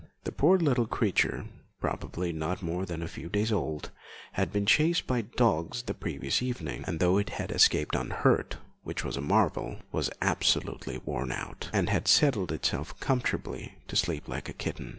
[0.23, 1.45] The poor little creature
[1.79, 3.91] probably not more than a few days old
[4.31, 9.03] had been chased by dogs the previous evening, and though it had escaped unhurt, which
[9.05, 14.49] was a marvel, was absolutely worn out, and had settled itself comfortably to sleep like
[14.49, 14.89] a kitten.